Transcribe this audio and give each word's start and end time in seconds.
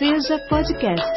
Seja 0.00 0.38
Podcast, 0.48 1.12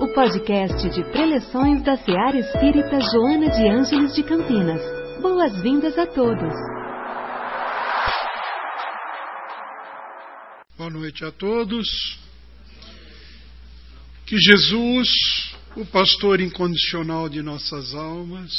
o 0.00 0.12
podcast 0.12 0.90
de 0.90 1.04
preleções 1.12 1.84
da 1.84 1.96
Seara 1.96 2.36
Espírita 2.36 2.98
Joana 2.98 3.48
de 3.48 3.68
Ângeles 3.68 4.12
de 4.12 4.24
Campinas. 4.24 4.80
Boas-vindas 5.22 5.96
a 5.96 6.04
todos. 6.04 6.52
Boa 10.76 10.90
noite 10.90 11.24
a 11.24 11.30
todos. 11.30 12.18
Que 14.26 14.36
Jesus, 14.36 15.08
o 15.76 15.86
pastor 15.86 16.40
incondicional 16.40 17.28
de 17.28 17.40
nossas 17.40 17.94
almas, 17.94 18.50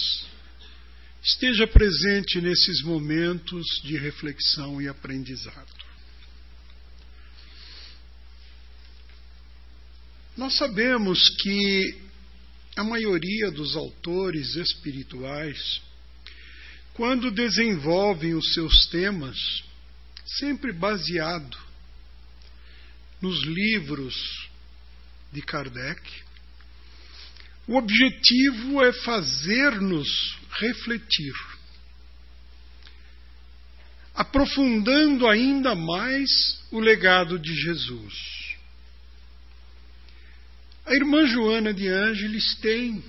esteja 1.22 1.68
presente 1.68 2.40
nesses 2.40 2.82
momentos 2.82 3.66
de 3.84 3.98
reflexão 3.98 4.82
e 4.82 4.88
aprendizado. 4.88 5.85
Nós 10.38 10.58
sabemos 10.58 11.30
que 11.42 11.98
a 12.76 12.84
maioria 12.84 13.50
dos 13.52 13.76
autores 13.76 14.56
espirituais, 14.56 15.82
quando 16.94 17.32
desenvolvem 17.32 18.34
os 18.34 18.54
seus 18.54 18.86
temas, 18.88 19.38
sempre 20.26 20.74
baseado 20.74 21.58
nos 23.22 23.42
livros 23.46 24.50
de 25.32 25.42
Kardec, 25.42 26.02
o 27.66 27.78
objetivo 27.78 28.84
é 28.84 28.92
fazer-nos 28.92 30.38
refletir, 30.60 31.34
aprofundando 34.14 35.28
ainda 35.28 35.74
mais 35.74 36.30
o 36.72 36.80
legado 36.80 37.40
de 37.40 37.54
Jesus. 37.56 38.45
A 40.86 40.94
irmã 40.94 41.26
Joana 41.26 41.74
de 41.74 41.88
Ângeles 41.88 42.54
tem 42.62 43.04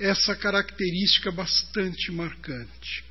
essa 0.00 0.34
característica 0.34 1.30
bastante 1.30 2.10
marcante. 2.10 3.04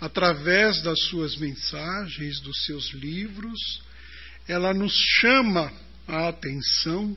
Através 0.00 0.80
das 0.80 0.98
suas 1.04 1.36
mensagens, 1.36 2.40
dos 2.40 2.64
seus 2.64 2.90
livros, 2.94 3.82
ela 4.46 4.72
nos 4.72 4.94
chama 5.20 5.70
a 6.06 6.28
atenção, 6.28 7.14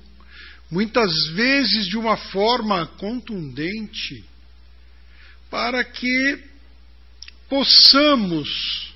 muitas 0.69 1.29
vezes 1.29 1.87
de 1.87 1.97
uma 1.97 2.17
forma 2.17 2.85
contundente, 2.97 4.25
para 5.49 5.81
que 5.85 6.43
possamos 7.47 8.93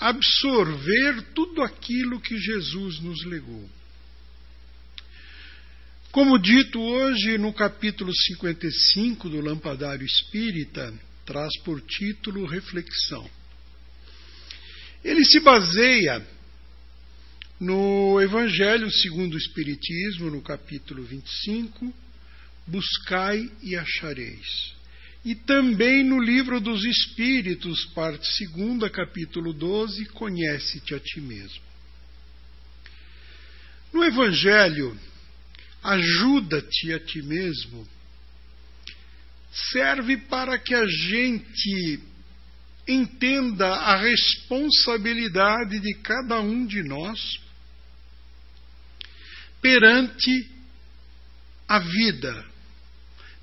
absorver 0.00 1.20
tudo 1.34 1.62
aquilo 1.62 2.18
que 2.18 2.38
Jesus 2.38 3.00
nos 3.00 3.22
legou. 3.26 3.68
Como 6.10 6.38
dito 6.38 6.80
hoje 6.80 7.36
no 7.36 7.52
capítulo 7.52 8.10
55 8.14 9.28
do 9.28 9.42
Lampadário 9.42 10.06
Espírita, 10.06 10.92
traz 11.26 11.52
por 11.62 11.82
título 11.82 12.46
Reflexão. 12.46 13.28
Ele 15.04 15.22
se 15.22 15.38
baseia 15.40 16.26
no 17.60 18.18
Evangelho 18.22 18.90
segundo 18.90 19.34
o 19.34 19.38
Espiritismo, 19.38 20.30
no 20.30 20.40
capítulo 20.40 21.04
25, 21.04 21.92
Buscai 22.66 23.50
e 23.62 23.76
achareis. 23.76 24.72
E 25.22 25.34
também 25.34 26.02
no 26.02 26.18
Livro 26.18 26.58
dos 26.58 26.84
Espíritos, 26.86 27.84
parte 27.94 28.46
2, 28.46 28.90
capítulo 28.90 29.52
12, 29.52 30.06
Conhece-te 30.06 30.94
a 30.94 31.00
ti 31.00 31.20
mesmo. 31.20 31.68
No 33.92 34.02
Evangelho, 34.04 34.98
ajuda-te 35.82 36.92
a 36.92 37.00
ti 37.00 37.22
mesmo, 37.22 37.86
serve 39.72 40.16
para 40.16 40.58
que 40.58 40.74
a 40.74 40.86
gente 40.86 42.00
entenda 42.86 43.68
a 43.68 43.96
responsabilidade 43.96 45.78
de 45.80 45.94
cada 46.02 46.40
um 46.40 46.66
de 46.66 46.82
nós 46.82 47.38
perante 49.60 50.50
a 51.66 51.78
vida, 51.80 52.46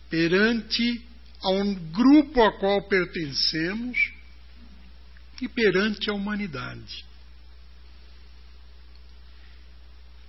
perante 0.09 1.01
a 1.43 1.51
um 1.51 1.75
grupo 1.91 2.41
a 2.41 2.57
qual 2.57 2.87
pertencemos 2.87 4.11
e 5.41 5.47
perante 5.47 6.09
a 6.09 6.13
humanidade. 6.13 7.04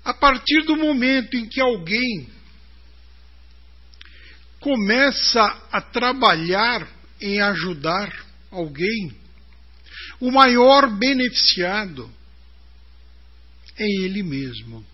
A 0.07 0.15
partir 0.15 0.63
do 0.63 0.77
momento 0.77 1.37
em 1.37 1.49
que 1.49 1.61
alguém 1.61 2.29
começa 4.61 5.43
a 5.73 5.81
trabalhar 5.81 6.89
em 7.21 7.41
ajudar 7.41 8.15
alguém, 8.49 9.13
o 10.21 10.31
maior 10.31 10.89
beneficiado 10.97 12.09
é 13.77 13.85
ele 14.05 14.23
mesmo. 14.23 14.87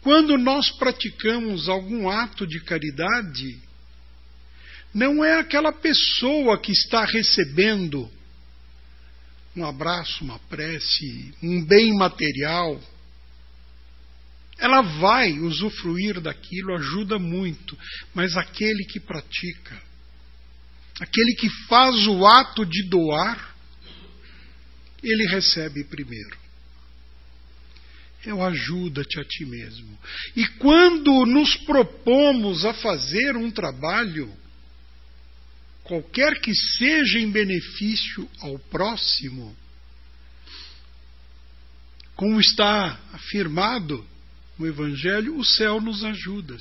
Quando 0.00 0.38
nós 0.38 0.70
praticamos 0.78 1.68
algum 1.68 2.08
ato 2.08 2.46
de 2.46 2.60
caridade, 2.60 3.60
não 4.94 5.24
é 5.24 5.40
aquela 5.40 5.72
pessoa 5.72 6.56
que 6.56 6.70
está 6.70 7.04
recebendo 7.04 8.08
um 9.56 9.66
abraço, 9.66 10.22
uma 10.22 10.38
prece, 10.38 11.34
um 11.42 11.64
bem 11.64 11.92
material 11.96 12.80
ela 14.58 14.82
vai 14.82 15.38
usufruir 15.38 16.20
daquilo, 16.20 16.74
ajuda 16.74 17.18
muito, 17.18 17.78
mas 18.12 18.36
aquele 18.36 18.84
que 18.84 18.98
pratica, 18.98 19.80
aquele 21.00 21.34
que 21.36 21.48
faz 21.66 22.06
o 22.08 22.26
ato 22.26 22.66
de 22.66 22.88
doar, 22.88 23.54
ele 25.02 25.28
recebe 25.28 25.84
primeiro. 25.84 26.36
Eu 28.26 28.42
ajuda-te 28.42 29.20
a 29.20 29.24
ti 29.24 29.46
mesmo. 29.46 29.96
E 30.34 30.44
quando 30.58 31.24
nos 31.24 31.54
propomos 31.58 32.64
a 32.64 32.74
fazer 32.74 33.36
um 33.36 33.48
trabalho, 33.48 34.36
qualquer 35.84 36.40
que 36.40 36.52
seja 36.52 37.20
em 37.20 37.30
benefício 37.30 38.28
ao 38.40 38.58
próximo, 38.58 39.56
como 42.16 42.40
está 42.40 43.00
afirmado 43.12 44.04
no 44.58 44.66
Evangelho, 44.66 45.36
o 45.38 45.44
céu 45.44 45.80
nos 45.80 46.04
ajuda. 46.04 46.56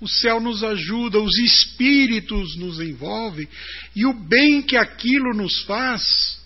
O 0.00 0.08
céu 0.08 0.40
nos 0.40 0.62
ajuda, 0.62 1.20
os 1.20 1.38
espíritos 1.38 2.56
nos 2.56 2.80
envolvem, 2.80 3.48
e 3.94 4.06
o 4.06 4.12
bem 4.12 4.62
que 4.62 4.76
aquilo 4.76 5.34
nos 5.34 5.62
faz, 5.64 6.40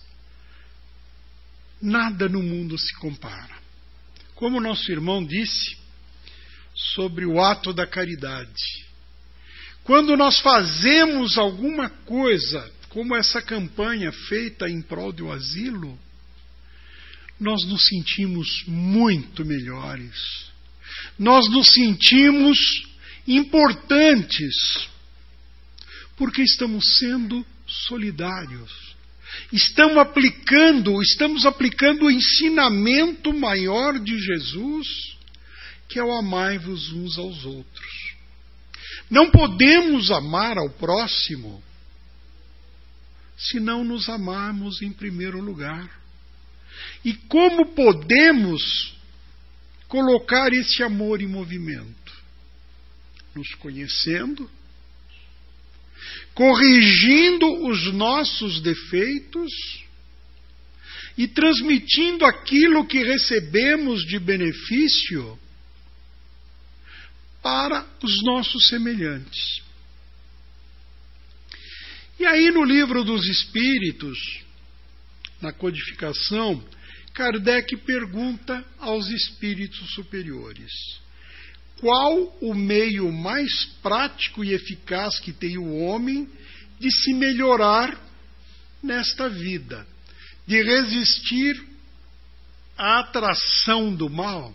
nada 1.81 2.29
no 2.29 2.43
mundo 2.43 2.79
se 2.79 2.93
compara. 2.97 3.55
Como 4.35 4.61
nosso 4.61 4.91
irmão 4.91 5.25
disse 5.25 5.77
sobre 6.75 7.25
o 7.25 7.41
ato 7.41 7.73
da 7.73 7.87
caridade. 7.87 8.85
Quando 9.85 10.17
nós 10.17 10.41
fazemos 10.41 11.39
alguma 11.39 11.89
coisa, 11.89 12.73
como 12.89 13.15
essa 13.15 13.41
campanha 13.41 14.11
feita 14.11 14.69
em 14.69 14.83
prol 14.83 15.13
do 15.13 15.31
asilo, 15.31 15.97
nós 17.39 17.65
nos 17.67 17.87
sentimos 17.87 18.65
muito 18.67 19.45
melhores 19.45 20.54
nós 21.19 21.49
nos 21.51 21.73
sentimos 21.73 22.59
importantes, 23.27 24.89
porque 26.17 26.43
estamos 26.43 26.99
sendo 26.99 27.45
solidários. 27.67 28.95
Estamos 29.53 29.99
aplicando, 29.99 31.01
estamos 31.03 31.45
aplicando 31.45 32.07
o 32.07 32.11
ensinamento 32.11 33.33
maior 33.33 33.99
de 33.99 34.17
Jesus, 34.19 34.87
que 35.89 35.99
é 35.99 36.05
o 36.05 36.13
amai-vos 36.13 36.93
uns 36.93 37.19
aos 37.19 37.45
outros. 37.45 38.15
Não 39.11 39.31
podemos 39.31 40.11
amar 40.11 40.57
ao 40.57 40.71
próximo 40.71 41.63
se 43.37 43.59
não 43.59 43.85
nos 43.85 44.09
amarmos 44.09 44.81
em 44.83 44.93
primeiro 44.93 45.41
lugar. 45.41 45.91
E 47.05 47.13
como 47.15 47.75
podemos 47.75 48.94
colocar 49.95 50.53
esse 50.53 50.83
amor 50.83 51.23
em 51.23 51.29
movimento? 51.29 52.13
Nos 53.33 53.55
conhecendo, 53.55 54.51
corrigindo 56.35 57.47
os 57.69 57.93
nossos 57.93 58.61
defeitos 58.61 59.53
e 61.17 61.29
transmitindo 61.29 62.25
aquilo 62.25 62.89
que 62.89 63.05
recebemos 63.05 64.05
de 64.05 64.19
benefício 64.19 65.39
para 67.41 67.87
os 68.03 68.25
nossos 68.25 68.67
semelhantes. 68.67 69.63
E 72.19 72.27
aí 72.27 72.51
no 72.51 72.65
livro 72.65 73.05
dos 73.05 73.25
Espíritos, 73.29 74.19
na 75.41 75.53
codificação 75.53 76.65
Kardec 77.15 77.77
pergunta 77.77 78.65
aos 78.79 79.09
espíritos 79.09 79.95
superiores: 79.95 80.73
qual 81.79 82.37
o 82.41 82.53
meio 82.55 83.13
mais 83.13 83.67
prático 83.81 84.45
e 84.45 84.53
eficaz 84.53 85.21
que 85.21 85.33
tem 85.33 85.57
o 85.57 85.77
homem 85.77 86.29
de 86.81 86.91
se 86.91 87.15
melhorar 87.15 87.97
nesta 88.83 89.29
vida, 89.29 89.87
de 90.45 90.61
resistir 90.61 91.65
à 92.77 92.99
atração 92.99 93.95
do 93.95 94.11
mal? 94.11 94.53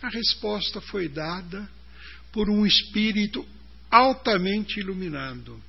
A 0.00 0.08
resposta 0.08 0.80
foi 0.80 1.08
dada 1.08 1.70
por 2.32 2.48
um 2.48 2.64
espírito 2.64 3.46
altamente 3.90 4.80
iluminado. 4.80 5.62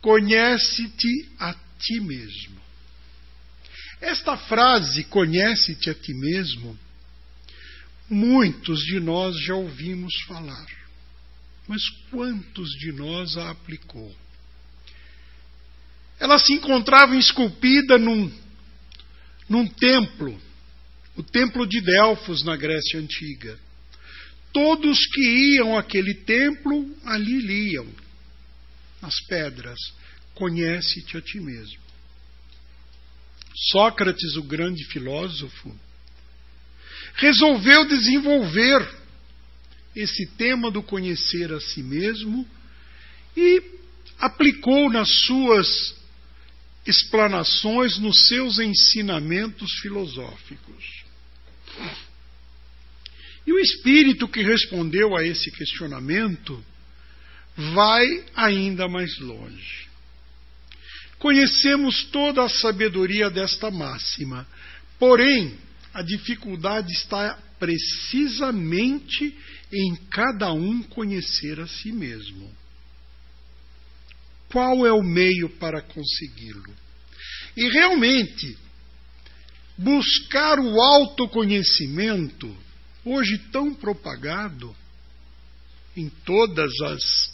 Conhece-te 0.00 1.28
a 1.38 1.54
ti 1.78 2.00
mesmo. 2.00 2.61
Esta 4.02 4.36
frase, 4.36 5.04
conhece-te 5.04 5.88
a 5.88 5.94
ti 5.94 6.12
mesmo, 6.12 6.76
muitos 8.10 8.80
de 8.80 8.98
nós 8.98 9.40
já 9.44 9.54
ouvimos 9.54 10.12
falar. 10.26 10.66
Mas 11.68 11.88
quantos 12.10 12.68
de 12.80 12.90
nós 12.90 13.36
a 13.36 13.50
aplicou? 13.50 14.12
Ela 16.18 16.36
se 16.36 16.52
encontrava 16.52 17.16
esculpida 17.16 17.96
num, 17.96 18.30
num 19.48 19.68
templo, 19.68 20.36
o 21.16 21.22
Templo 21.22 21.64
de 21.64 21.80
Delfos, 21.80 22.42
na 22.42 22.56
Grécia 22.56 22.98
Antiga. 22.98 23.56
Todos 24.52 24.98
que 25.06 25.54
iam 25.54 25.78
àquele 25.78 26.14
templo 26.14 26.92
ali 27.04 27.38
liam 27.38 27.88
as 29.00 29.14
pedras: 29.28 29.78
Conhece-te 30.34 31.16
a 31.16 31.20
ti 31.20 31.38
mesmo. 31.38 31.81
Sócrates, 33.54 34.36
o 34.36 34.42
grande 34.42 34.84
filósofo, 34.84 35.74
resolveu 37.14 37.86
desenvolver 37.86 39.02
esse 39.94 40.26
tema 40.36 40.70
do 40.70 40.82
conhecer 40.82 41.52
a 41.52 41.60
si 41.60 41.82
mesmo 41.82 42.48
e 43.36 43.62
aplicou 44.18 44.90
nas 44.90 45.08
suas 45.26 45.94
explanações, 46.86 47.98
nos 47.98 48.26
seus 48.26 48.58
ensinamentos 48.58 49.70
filosóficos. 49.80 51.04
E 53.46 53.52
o 53.52 53.58
espírito 53.58 54.28
que 54.28 54.42
respondeu 54.42 55.16
a 55.16 55.24
esse 55.24 55.50
questionamento 55.50 56.64
vai 57.56 58.24
ainda 58.34 58.88
mais 58.88 59.18
longe. 59.18 59.91
Conhecemos 61.22 62.02
toda 62.06 62.42
a 62.42 62.48
sabedoria 62.48 63.30
desta 63.30 63.70
máxima, 63.70 64.44
porém, 64.98 65.56
a 65.94 66.02
dificuldade 66.02 66.92
está 66.92 67.38
precisamente 67.60 69.32
em 69.72 69.94
cada 70.10 70.52
um 70.52 70.82
conhecer 70.82 71.60
a 71.60 71.68
si 71.68 71.92
mesmo. 71.92 72.52
Qual 74.48 74.84
é 74.84 74.92
o 74.92 75.00
meio 75.00 75.48
para 75.60 75.80
consegui-lo? 75.80 76.74
E 77.56 77.68
realmente, 77.68 78.58
buscar 79.78 80.58
o 80.58 80.80
autoconhecimento 80.80 82.52
hoje 83.04 83.38
tão 83.52 83.72
propagado 83.72 84.74
em 85.96 86.08
todas 86.24 86.72
as, 86.80 87.30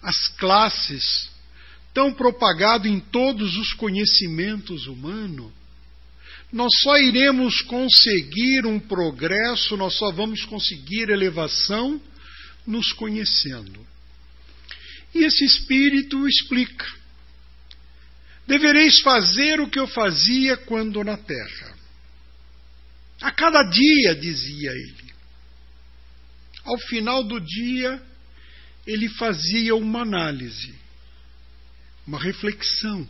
as 0.00 0.28
classes, 0.38 1.35
tão 1.96 2.12
propagado 2.12 2.86
em 2.86 3.00
todos 3.00 3.56
os 3.56 3.72
conhecimentos 3.72 4.86
humanos, 4.86 5.50
nós 6.52 6.70
só 6.82 6.98
iremos 6.98 7.62
conseguir 7.62 8.66
um 8.66 8.78
progresso, 8.78 9.78
nós 9.78 9.94
só 9.94 10.12
vamos 10.12 10.44
conseguir 10.44 11.08
elevação 11.08 11.98
nos 12.66 12.92
conhecendo. 12.92 13.80
E 15.14 15.24
esse 15.24 15.42
Espírito 15.42 16.28
explica: 16.28 16.86
devereis 18.46 19.00
fazer 19.00 19.58
o 19.58 19.70
que 19.70 19.78
eu 19.78 19.86
fazia 19.86 20.54
quando 20.54 21.02
na 21.02 21.16
terra 21.16 21.76
a 23.22 23.30
cada 23.30 23.62
dia, 23.62 24.14
dizia 24.14 24.70
ele. 24.70 25.14
Ao 26.62 26.78
final 26.80 27.24
do 27.24 27.40
dia, 27.40 28.02
ele 28.86 29.08
fazia 29.08 29.74
uma 29.74 30.02
análise, 30.02 30.74
uma 32.06 32.22
reflexão 32.22 33.08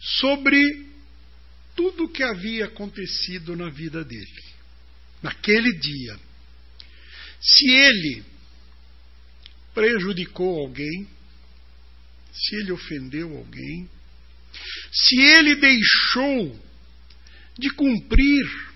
sobre 0.00 0.60
tudo 1.74 2.04
o 2.04 2.08
que 2.08 2.22
havia 2.22 2.66
acontecido 2.66 3.56
na 3.56 3.68
vida 3.70 4.04
dele, 4.04 4.44
naquele 5.22 5.72
dia. 5.78 6.18
Se 7.40 7.70
ele 7.70 8.24
prejudicou 9.74 10.60
alguém, 10.60 11.08
se 12.32 12.56
ele 12.56 12.72
ofendeu 12.72 13.36
alguém, 13.36 13.88
se 14.92 15.20
ele 15.20 15.54
deixou 15.56 16.60
de 17.58 17.70
cumprir 17.70 18.70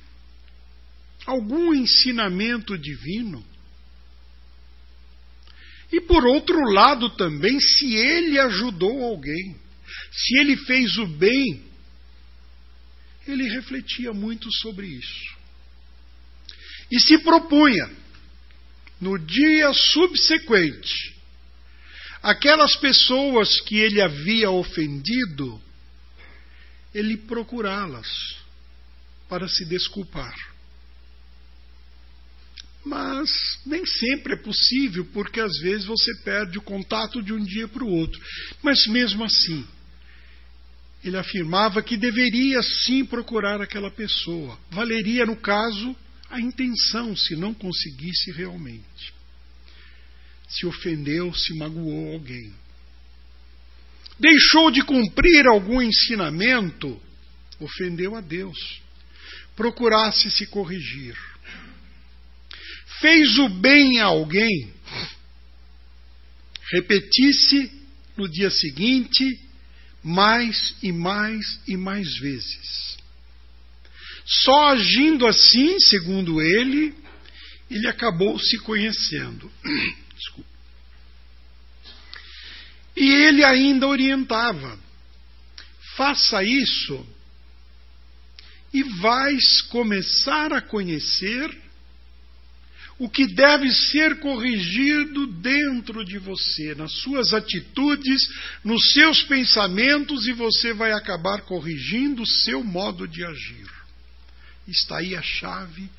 algum 1.27 1.75
ensinamento 1.75 2.77
divino. 2.77 3.45
E 5.95 6.01
por 6.01 6.27
outro 6.27 6.59
lado 6.73 7.09
também, 7.11 7.61
se 7.61 7.95
ele 7.95 8.37
ajudou 8.37 9.05
alguém, 9.05 9.57
se 10.11 10.41
ele 10.41 10.57
fez 10.57 10.97
o 10.97 11.07
bem, 11.07 11.63
ele 13.29 13.49
refletia 13.49 14.13
muito 14.13 14.53
sobre 14.55 14.89
isso. 14.89 15.37
E 16.91 16.99
se 16.99 17.19
propunha, 17.19 17.89
no 19.01 19.17
dia 19.21 19.73
subsequente, 19.73 21.15
aquelas 22.21 22.75
pessoas 22.75 23.61
que 23.61 23.77
ele 23.77 24.03
havia 24.03 24.51
ofendido, 24.51 25.63
ele 26.93 27.17
procurá-las 27.19 28.37
para 29.29 29.47
se 29.47 29.65
desculpar. 29.65 30.35
Mas 32.85 33.54
nem 33.65 33.85
sempre 33.87 34.35
é 34.35 34.37
possível, 34.37 35.05
porque 35.13 35.41
às 35.41 35.59
vezes 35.61 35.87
você 35.87 36.15
perde 36.23 36.59
o 36.59 36.63
contato 36.63 37.23
de 37.23 37.33
um 37.33 37.43
dia 37.43 37.67
para 37.67 37.85
o 37.85 37.89
outro. 37.89 38.21
Mas 38.63 38.87
mesmo 38.87 39.25
assim, 39.25 39.67
ele 41.03 41.17
afirmava 41.17 41.83
que 41.83 41.97
deveria 41.97 42.63
sim 42.63 43.05
procurar 43.05 43.61
aquela 43.61 43.91
pessoa. 43.91 44.59
Valeria, 44.71 45.25
no 45.27 45.37
caso, 45.37 45.97
a 46.31 46.41
intenção, 46.41 47.17
se 47.17 47.37
não 47.37 47.55
conseguisse 47.55 48.33
realmente. 48.33 49.15
Se 50.49 50.67
ofendeu, 50.67 51.33
se 51.35 51.57
magoou 51.57 52.13
alguém. 52.13 52.53
Deixou 54.19 54.71
de 54.71 54.83
cumprir 54.83 55.47
algum 55.47 55.83
ensinamento, 55.83 57.01
ofendeu 57.59 58.15
a 58.15 58.21
Deus 58.21 58.85
procurasse 59.57 60.31
se 60.31 60.47
corrigir. 60.47 61.17
Fez 63.01 63.39
o 63.39 63.49
bem 63.49 64.01
a 64.01 64.07
alguém, 64.07 64.73
repetisse 66.73 67.71
no 68.17 68.29
dia 68.29 68.51
seguinte 68.51 69.41
mais 70.03 70.75
e 70.83 70.93
mais 70.93 71.61
e 71.67 71.77
mais 71.77 72.19
vezes. 72.19 72.99
Só 74.27 74.69
agindo 74.69 75.27
assim, 75.27 75.79
segundo 75.81 76.41
ele, 76.41 76.95
ele 77.71 77.89
acabou 77.89 78.39
se 78.39 78.59
conhecendo. 78.59 79.51
Desculpa. 80.17 80.51
E 82.97 83.11
ele 83.11 83.45
ainda 83.45 83.87
orientava: 83.87 84.79
faça 85.97 86.43
isso 86.43 87.07
e 88.73 88.83
vais 88.83 89.63
começar 89.63 90.53
a 90.53 90.61
conhecer 90.61 91.64
o 92.99 93.09
que 93.09 93.27
deve 93.27 93.71
ser 93.73 94.21
corrigido 94.21 95.27
dentro 95.27 96.05
de 96.05 96.19
você, 96.19 96.75
nas 96.75 96.93
suas 96.93 97.33
atitudes, 97.35 98.23
nos 98.63 98.93
seus 98.93 99.23
pensamentos, 99.25 100.27
e 100.27 100.33
você 100.33 100.73
vai 100.73 100.93
acabar 100.93 101.43
corrigindo 101.43 102.23
o 102.23 102.27
seu 102.27 102.63
modo 102.63 103.09
de 103.09 103.25
agir. 103.25 103.69
Está 104.69 104.99
aí 104.99 105.17
a 105.17 105.23
chave 105.23 105.91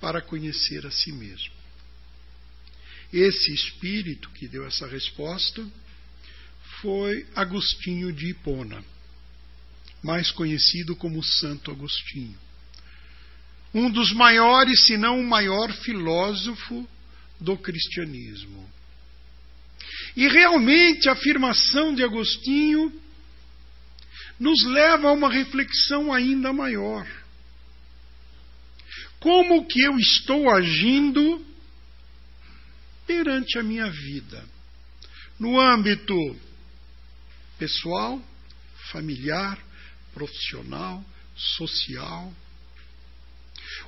para 0.00 0.20
conhecer 0.20 0.84
a 0.84 0.90
si 0.90 1.12
mesmo. 1.12 1.52
Esse 3.12 3.52
espírito 3.52 4.30
que 4.30 4.48
deu 4.48 4.66
essa 4.66 4.86
resposta 4.86 5.64
foi 6.80 7.26
Agostinho 7.34 8.12
de 8.12 8.30
Hipona 8.30 8.82
mais 10.02 10.32
conhecido 10.32 10.96
como 10.96 11.22
Santo 11.22 11.70
Agostinho. 11.70 12.38
Um 13.74 13.90
dos 13.90 14.12
maiores, 14.12 14.86
se 14.86 14.96
não 14.96 15.18
o 15.20 15.26
maior 15.26 15.72
filósofo 15.72 16.88
do 17.40 17.56
cristianismo. 17.56 18.70
E 20.16 20.28
realmente 20.28 21.08
a 21.08 21.12
afirmação 21.12 21.94
de 21.94 22.04
Agostinho 22.04 22.92
nos 24.38 24.62
leva 24.64 25.08
a 25.08 25.12
uma 25.12 25.30
reflexão 25.30 26.12
ainda 26.12 26.52
maior. 26.52 27.06
Como 29.18 29.66
que 29.66 29.80
eu 29.80 29.96
estou 29.98 30.50
agindo 30.50 31.46
perante 33.06 33.58
a 33.58 33.62
minha 33.62 33.88
vida? 33.88 34.44
No 35.38 35.60
âmbito 35.60 36.14
pessoal, 37.58 38.20
familiar, 38.90 39.58
profissional, 40.12 41.04
social. 41.36 42.34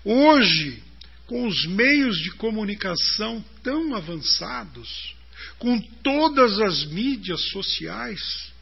Hoje, 0.04 0.82
com 1.26 1.46
os 1.46 1.66
meios 1.66 2.18
de 2.18 2.30
comunicação 2.32 3.44
tão 3.62 3.94
avançados, 3.94 5.14
com 5.58 5.80
todas 6.02 6.60
as 6.60 6.84
mídias 6.86 7.40
sociais 7.50 8.52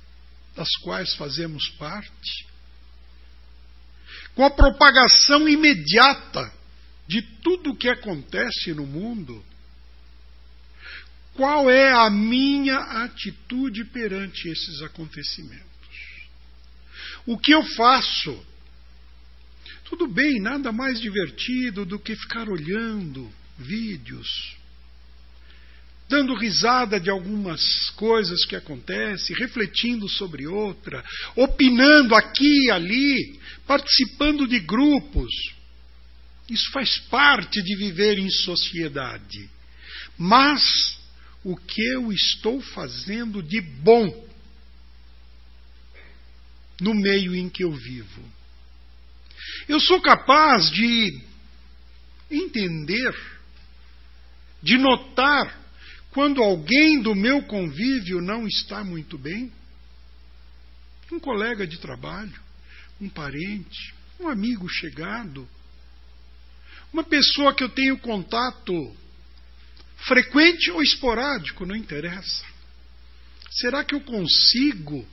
das 0.55 0.69
quais 0.83 1.15
fazemos 1.15 1.69
parte, 1.71 2.47
com 4.35 4.45
a 4.45 4.51
propagação 4.51 5.49
imediata 5.49 6.53
de 7.07 7.23
tudo 7.43 7.71
o 7.71 7.77
que 7.77 7.89
acontece 7.89 8.73
no 8.73 8.87
mundo, 8.87 9.45
qual 11.35 11.71
é 11.71 11.93
a 11.93 12.11
minha 12.11 12.79
atitude 13.05 13.85
perante 13.87 14.49
esses 14.49 14.83
acontecimentos? 14.83 15.67
O 17.27 17.39
que 17.39 17.53
eu 17.53 17.63
faço? 17.75 18.47
Tudo 19.93 20.09
bem, 20.09 20.41
nada 20.41 20.73
mais 20.73 20.99
divertido 20.99 21.85
do 21.85 21.99
que 21.99 22.17
ficar 22.17 22.49
olhando 22.49 23.31
vídeos, 23.59 24.57
dando 26.09 26.35
risada 26.35 26.99
de 26.99 27.11
algumas 27.11 27.61
coisas 27.91 28.47
que 28.47 28.57
acontecem, 28.57 29.37
refletindo 29.37 30.09
sobre 30.09 30.47
outra, 30.47 31.05
opinando 31.37 32.15
aqui 32.15 32.69
e 32.69 32.71
ali, 32.71 33.39
participando 33.67 34.49
de 34.49 34.61
grupos. 34.61 35.31
Isso 36.49 36.71
faz 36.73 36.97
parte 37.11 37.63
de 37.63 37.77
viver 37.77 38.19
em 38.19 38.31
sociedade. 38.31 39.51
Mas 40.17 40.63
o 41.45 41.55
que 41.55 41.83
eu 41.83 42.11
estou 42.11 42.63
fazendo 42.63 43.43
de 43.43 43.61
bom 43.61 44.27
no 46.81 46.95
meio 46.95 47.35
em 47.37 47.51
que 47.51 47.63
eu 47.63 47.73
vivo? 47.73 48.42
Eu 49.69 49.81
sou 49.81 50.01
capaz 50.01 50.71
de 50.71 51.21
entender, 52.31 53.15
de 54.63 54.79
notar 54.79 55.61
quando 56.11 56.43
alguém 56.43 57.01
do 57.01 57.15
meu 57.15 57.43
convívio 57.45 58.21
não 58.21 58.47
está 58.47 58.85
muito 58.85 59.17
bem? 59.17 59.53
Um 61.11 61.19
colega 61.19 61.67
de 61.67 61.79
trabalho, 61.79 62.39
um 63.01 63.09
parente, 63.09 63.95
um 64.21 64.29
amigo 64.29 64.69
chegado, 64.69 65.49
uma 66.93 67.03
pessoa 67.03 67.55
que 67.55 67.65
eu 67.65 67.69
tenho 67.71 67.99
contato 67.99 68.73
frequente 70.07 70.71
ou 70.71 70.83
esporádico, 70.83 71.65
não 71.65 71.75
interessa. 71.75 72.45
Será 73.51 73.85
que 73.85 73.95
eu 73.95 74.01
consigo 74.01 75.07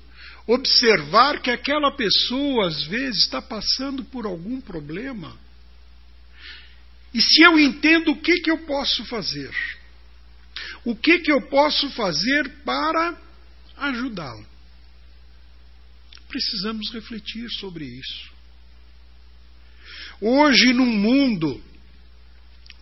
observar 0.51 1.41
que 1.41 1.51
aquela 1.51 1.91
pessoa 1.95 2.67
às 2.67 2.87
vezes 2.87 3.23
está 3.23 3.39
passando 3.39 4.03
por 4.03 4.25
algum 4.25 4.59
problema. 4.59 5.37
E 7.13 7.21
se 7.21 7.43
eu 7.43 7.59
entendo 7.59 8.11
o 8.11 8.19
que, 8.19 8.41
que 8.41 8.49
eu 8.49 8.57
posso 8.65 9.05
fazer, 9.05 9.51
o 10.83 10.95
que, 10.95 11.19
que 11.19 11.31
eu 11.31 11.41
posso 11.49 11.91
fazer 11.91 12.49
para 12.63 13.15
ajudá-lo? 13.77 14.45
Precisamos 16.27 16.91
refletir 16.91 17.47
sobre 17.51 17.85
isso. 17.85 18.31
Hoje, 20.19 20.73
num 20.73 20.85
mundo 20.85 21.63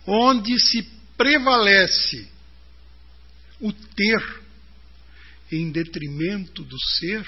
onde 0.06 0.58
se 0.58 0.82
prevalece 1.18 2.30
o 3.60 3.72
ter 3.72 4.42
em 5.52 5.70
detrimento 5.70 6.62
do 6.64 6.78
ser, 6.80 7.26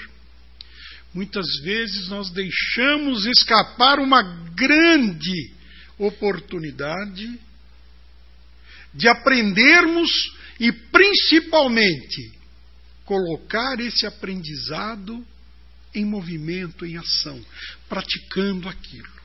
Muitas 1.13 1.45
vezes 1.63 2.07
nós 2.07 2.29
deixamos 2.31 3.25
escapar 3.25 3.99
uma 3.99 4.21
grande 4.55 5.51
oportunidade 5.97 7.39
de 8.93 9.07
aprendermos 9.07 10.09
e, 10.59 10.71
principalmente, 10.71 12.31
colocar 13.05 13.79
esse 13.79 14.05
aprendizado 14.05 15.25
em 15.93 16.05
movimento, 16.05 16.85
em 16.85 16.97
ação, 16.97 17.43
praticando 17.89 18.69
aquilo. 18.69 19.21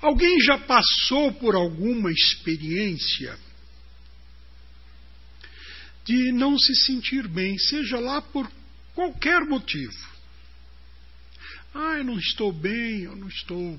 Alguém 0.00 0.40
já 0.40 0.58
passou 0.58 1.32
por 1.34 1.54
alguma 1.54 2.10
experiência 2.10 3.38
de 6.08 6.32
não 6.32 6.58
se 6.58 6.74
sentir 6.74 7.28
bem, 7.28 7.58
seja 7.58 8.00
lá 8.00 8.22
por 8.22 8.50
qualquer 8.94 9.40
motivo. 9.44 9.92
Ah, 11.74 11.98
eu 11.98 12.04
não 12.04 12.18
estou 12.18 12.50
bem, 12.50 13.02
eu 13.02 13.14
não 13.14 13.28
estou. 13.28 13.78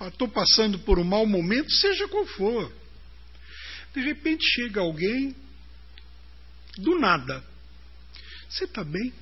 Estou 0.00 0.26
passando 0.26 0.78
por 0.78 0.98
um 0.98 1.04
mau 1.04 1.26
momento, 1.26 1.70
seja 1.70 2.08
qual 2.08 2.24
for. 2.28 2.72
De 3.94 4.00
repente 4.00 4.42
chega 4.54 4.80
alguém, 4.80 5.36
do 6.78 6.98
nada. 6.98 7.44
Você 8.48 8.64
está 8.64 8.82
bem? 8.82 9.12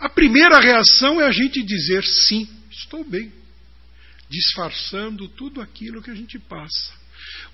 A 0.00 0.08
primeira 0.08 0.60
reação 0.60 1.20
é 1.20 1.26
a 1.26 1.30
gente 1.30 1.62
dizer 1.62 2.02
sim, 2.04 2.48
estou 2.70 3.04
bem, 3.04 3.30
disfarçando 4.30 5.28
tudo 5.28 5.60
aquilo 5.60 6.02
que 6.02 6.10
a 6.10 6.14
gente 6.14 6.38
passa. 6.38 6.94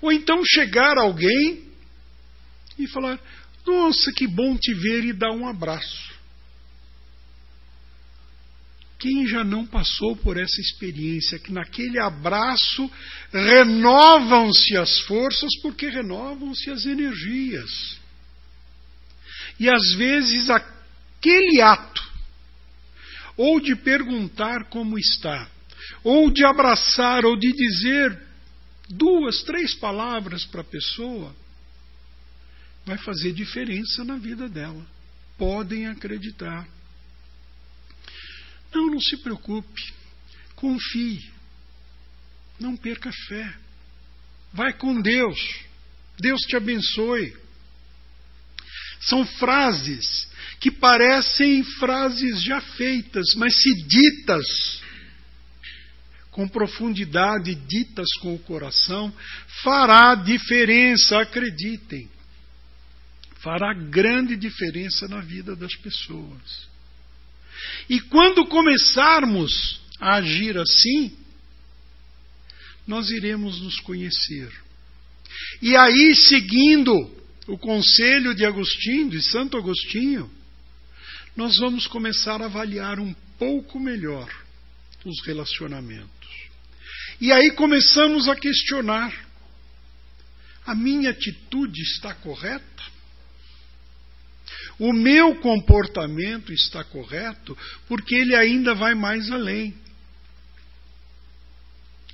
Ou 0.01 0.13
então 0.13 0.41
chegar 0.45 0.97
alguém 0.97 1.68
e 2.79 2.87
falar: 2.87 3.19
Nossa, 3.65 4.11
que 4.13 4.27
bom 4.27 4.57
te 4.57 4.73
ver 4.73 5.03
e 5.05 5.13
dar 5.13 5.31
um 5.31 5.47
abraço. 5.47 6.09
Quem 8.97 9.25
já 9.27 9.45
não 9.45 9.65
passou 9.65 10.15
por 10.17 10.37
essa 10.37 10.59
experiência, 10.59 11.39
que 11.39 11.53
naquele 11.53 11.97
abraço 11.99 12.91
renovam-se 13.31 14.75
as 14.75 14.99
forças, 15.01 15.49
porque 15.61 15.87
renovam-se 15.87 16.69
as 16.69 16.85
energias. 16.85 17.97
E 19.57 19.69
às 19.69 19.93
vezes 19.95 20.49
aquele 20.49 21.61
ato, 21.61 22.03
ou 23.37 23.61
de 23.61 23.73
perguntar 23.73 24.65
como 24.65 24.99
está, 24.99 25.49
ou 26.03 26.29
de 26.29 26.43
abraçar, 26.43 27.23
ou 27.25 27.37
de 27.37 27.53
dizer 27.53 28.21
duas, 28.89 29.43
três 29.43 29.73
palavras 29.75 30.43
para 30.45 30.59
a 30.59 30.65
pessoa, 30.65 31.33
vai 32.89 32.97
fazer 32.97 33.33
diferença 33.33 34.03
na 34.03 34.17
vida 34.17 34.49
dela. 34.49 34.83
Podem 35.37 35.85
acreditar. 35.85 36.67
Não, 38.73 38.87
não 38.87 38.99
se 38.99 39.15
preocupe. 39.17 39.93
Confie. 40.55 41.31
Não 42.59 42.75
perca 42.75 43.11
fé. 43.27 43.55
Vai 44.51 44.73
com 44.73 44.99
Deus. 45.01 45.39
Deus 46.19 46.41
te 46.41 46.55
abençoe. 46.55 47.37
São 49.01 49.23
frases 49.23 50.27
que 50.59 50.71
parecem 50.71 51.63
frases 51.63 52.43
já 52.43 52.59
feitas, 52.59 53.27
mas 53.37 53.53
se 53.53 53.87
ditas 53.87 54.81
com 56.31 56.47
profundidade, 56.47 57.53
ditas 57.53 58.07
com 58.21 58.33
o 58.33 58.39
coração, 58.39 59.13
fará 59.63 60.15
diferença, 60.15 61.19
acreditem 61.19 62.09
fará 63.41 63.73
grande 63.73 64.35
diferença 64.35 65.07
na 65.07 65.21
vida 65.21 65.55
das 65.55 65.75
pessoas. 65.75 66.67
E 67.89 67.99
quando 68.01 68.45
começarmos 68.45 69.81
a 69.99 70.15
agir 70.15 70.57
assim, 70.57 71.17
nós 72.87 73.09
iremos 73.09 73.61
nos 73.61 73.79
conhecer. 73.79 74.51
E 75.61 75.75
aí, 75.75 76.15
seguindo 76.15 76.93
o 77.47 77.57
conselho 77.57 78.33
de 78.33 78.45
Agostinho, 78.45 79.09
de 79.09 79.21
Santo 79.21 79.57
Agostinho, 79.57 80.29
nós 81.35 81.57
vamos 81.57 81.87
começar 81.87 82.41
a 82.41 82.45
avaliar 82.45 82.99
um 82.99 83.13
pouco 83.37 83.79
melhor 83.79 84.29
os 85.05 85.25
relacionamentos. 85.25 86.09
E 87.21 87.31
aí 87.31 87.51
começamos 87.51 88.27
a 88.27 88.35
questionar: 88.35 89.13
a 90.65 90.75
minha 90.75 91.11
atitude 91.11 91.81
está 91.81 92.13
correta? 92.13 92.88
O 94.79 94.93
meu 94.93 95.35
comportamento 95.41 96.53
está 96.53 96.85
correto 96.85 97.57
porque 97.87 98.15
ele 98.15 98.33
ainda 98.33 98.73
vai 98.73 98.95
mais 98.95 99.29
além. 99.29 99.75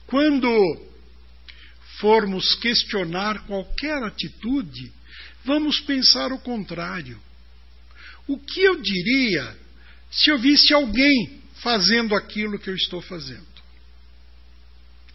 Quando 0.08 0.50
formos 2.00 2.56
questionar 2.56 3.46
qualquer 3.46 4.04
atitude, 4.04 4.92
vamos 5.44 5.80
pensar 5.82 6.32
o 6.32 6.40
contrário. 6.40 7.22
O 8.28 8.40
que 8.40 8.62
eu 8.62 8.82
diria 8.82 9.56
se 10.10 10.32
eu 10.32 10.40
visse 10.40 10.74
alguém 10.74 11.42
fazendo 11.62 12.16
aquilo 12.16 12.58
que 12.58 12.70
eu 12.70 12.76
estou 12.76 13.02
fazendo? 13.02 13.46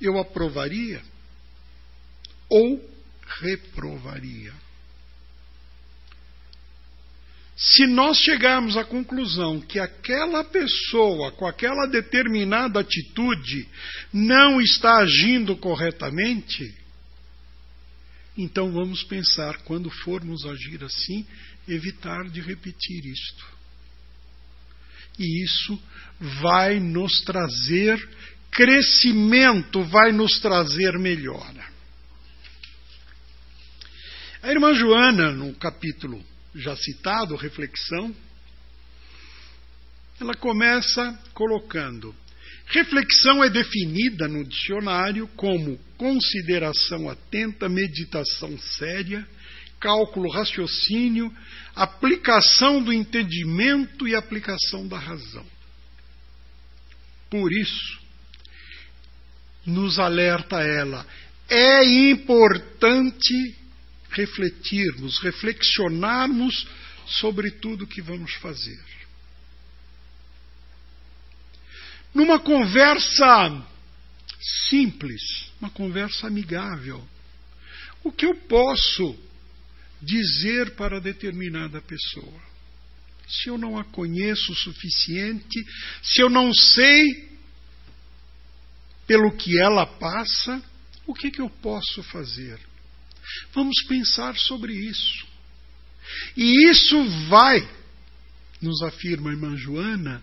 Eu 0.00 0.18
aprovaria 0.18 1.02
ou 2.48 2.80
reprovaria? 3.40 4.52
Se 7.62 7.86
nós 7.86 8.16
chegarmos 8.16 8.74
à 8.78 8.84
conclusão 8.84 9.60
que 9.60 9.78
aquela 9.78 10.42
pessoa 10.42 11.30
com 11.32 11.46
aquela 11.46 11.86
determinada 11.86 12.80
atitude 12.80 13.68
não 14.10 14.62
está 14.62 14.96
agindo 14.96 15.54
corretamente, 15.58 16.74
então 18.34 18.72
vamos 18.72 19.02
pensar, 19.04 19.58
quando 19.64 19.90
formos 19.90 20.46
agir 20.46 20.82
assim, 20.82 21.26
evitar 21.68 22.30
de 22.30 22.40
repetir 22.40 23.04
isto. 23.04 23.46
E 25.18 25.44
isso 25.44 25.82
vai 26.40 26.80
nos 26.80 27.20
trazer 27.24 28.08
crescimento, 28.50 29.84
vai 29.84 30.12
nos 30.12 30.40
trazer 30.40 30.98
melhora. 30.98 31.68
A 34.42 34.50
irmã 34.50 34.72
Joana, 34.72 35.30
no 35.30 35.52
capítulo 35.56 36.24
já 36.54 36.76
citado, 36.76 37.36
reflexão, 37.36 38.14
ela 40.20 40.34
começa 40.34 41.18
colocando: 41.32 42.14
reflexão 42.66 43.42
é 43.42 43.48
definida 43.48 44.28
no 44.28 44.44
dicionário 44.44 45.26
como 45.28 45.78
consideração 45.96 47.08
atenta, 47.08 47.68
meditação 47.68 48.58
séria, 48.58 49.26
cálculo, 49.78 50.30
raciocínio, 50.30 51.34
aplicação 51.74 52.82
do 52.82 52.92
entendimento 52.92 54.06
e 54.06 54.14
aplicação 54.14 54.86
da 54.86 54.98
razão. 54.98 55.46
Por 57.30 57.50
isso, 57.52 58.00
nos 59.64 59.98
alerta 59.98 60.60
ela, 60.60 61.06
é 61.48 61.84
importante 61.84 63.56
refletirmos, 64.10 65.18
reflexionarmos 65.20 66.66
sobre 67.06 67.50
tudo 67.50 67.86
que 67.86 68.00
vamos 68.00 68.34
fazer. 68.34 68.82
Numa 72.14 72.38
conversa 72.40 73.66
simples, 74.68 75.22
uma 75.60 75.70
conversa 75.70 76.26
amigável, 76.26 77.06
o 78.02 78.10
que 78.10 78.26
eu 78.26 78.34
posso 78.34 79.16
dizer 80.00 80.74
para 80.74 81.00
determinada 81.00 81.80
pessoa? 81.80 82.50
Se 83.28 83.48
eu 83.48 83.56
não 83.56 83.78
a 83.78 83.84
conheço 83.84 84.52
o 84.52 84.56
suficiente, 84.56 85.64
se 86.02 86.20
eu 86.20 86.28
não 86.28 86.52
sei 86.52 87.30
pelo 89.06 89.36
que 89.36 89.60
ela 89.60 89.86
passa, 89.86 90.62
o 91.06 91.14
que, 91.14 91.30
que 91.30 91.40
eu 91.40 91.50
posso 91.50 92.02
fazer? 92.04 92.58
Vamos 93.52 93.82
pensar 93.86 94.36
sobre 94.36 94.72
isso. 94.72 95.26
E 96.36 96.70
isso 96.70 97.04
vai, 97.28 97.68
nos 98.60 98.82
afirma 98.82 99.30
a 99.30 99.32
irmã 99.32 99.56
Joana, 99.56 100.22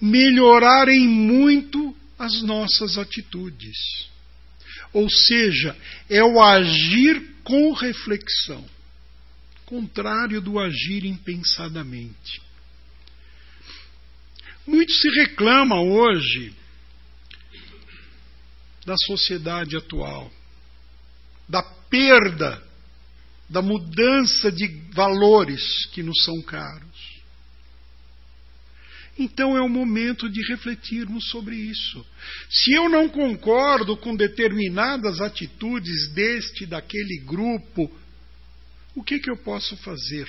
melhorar 0.00 0.88
em 0.88 1.06
muito 1.06 1.94
as 2.18 2.42
nossas 2.42 2.98
atitudes. 2.98 3.76
Ou 4.92 5.08
seja, 5.08 5.76
é 6.08 6.22
o 6.22 6.40
agir 6.42 7.36
com 7.44 7.72
reflexão, 7.72 8.64
contrário 9.64 10.40
do 10.40 10.58
agir 10.58 11.04
impensadamente. 11.04 12.42
Muito 14.66 14.92
se 14.92 15.08
reclama 15.10 15.80
hoje 15.80 16.52
da 18.84 18.96
sociedade 19.06 19.76
atual, 19.76 20.32
da 21.50 21.62
perda, 21.62 22.62
da 23.48 23.60
mudança 23.60 24.52
de 24.52 24.68
valores 24.92 25.86
que 25.92 26.02
nos 26.02 26.22
são 26.24 26.40
caros. 26.42 26.88
Então 29.18 29.56
é 29.56 29.60
o 29.60 29.68
momento 29.68 30.30
de 30.30 30.40
refletirmos 30.48 31.28
sobre 31.28 31.56
isso. 31.56 32.06
Se 32.48 32.72
eu 32.72 32.88
não 32.88 33.08
concordo 33.08 33.96
com 33.96 34.14
determinadas 34.14 35.20
atitudes 35.20 36.08
deste, 36.14 36.64
daquele 36.64 37.18
grupo, 37.24 37.90
o 38.94 39.02
que, 39.02 39.18
que 39.18 39.30
eu 39.30 39.36
posso 39.36 39.76
fazer? 39.78 40.26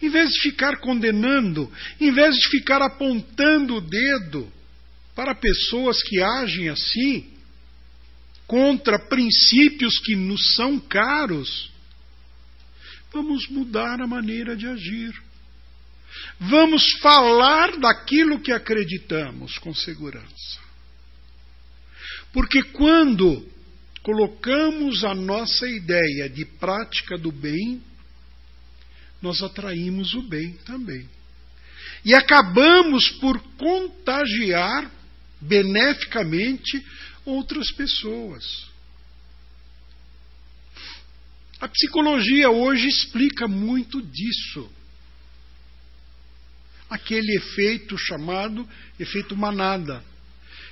Em 0.00 0.10
vez 0.10 0.30
de 0.30 0.42
ficar 0.42 0.78
condenando, 0.78 1.72
em 1.98 2.12
vez 2.12 2.36
de 2.36 2.48
ficar 2.50 2.82
apontando 2.82 3.76
o 3.76 3.80
dedo 3.80 4.52
para 5.14 5.34
pessoas 5.34 6.00
que 6.02 6.22
agem 6.22 6.68
assim, 6.68 7.37
contra 8.48 8.98
princípios 8.98 9.98
que 9.98 10.16
nos 10.16 10.54
são 10.54 10.80
caros, 10.80 11.70
vamos 13.12 13.46
mudar 13.48 14.00
a 14.00 14.06
maneira 14.06 14.56
de 14.56 14.66
agir. 14.66 15.14
Vamos 16.40 16.82
falar 17.02 17.78
daquilo 17.78 18.40
que 18.40 18.50
acreditamos 18.50 19.58
com 19.58 19.74
segurança. 19.74 20.60
Porque 22.32 22.62
quando 22.62 23.46
colocamos 24.02 25.04
a 25.04 25.14
nossa 25.14 25.68
ideia 25.68 26.30
de 26.30 26.46
prática 26.46 27.18
do 27.18 27.30
bem, 27.30 27.82
nós 29.20 29.42
atraímos 29.42 30.14
o 30.14 30.22
bem 30.22 30.54
também. 30.64 31.06
E 32.02 32.14
acabamos 32.14 33.10
por 33.20 33.38
contagiar 33.58 34.90
beneficamente 35.40 36.82
outras 37.28 37.70
pessoas. 37.72 38.66
A 41.60 41.68
psicologia 41.68 42.50
hoje 42.50 42.86
explica 42.86 43.46
muito 43.46 44.00
disso. 44.00 44.70
Aquele 46.88 47.36
efeito 47.36 47.98
chamado 47.98 48.66
efeito 48.98 49.36
manada. 49.36 50.02